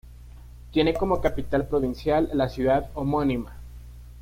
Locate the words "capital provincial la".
1.21-2.49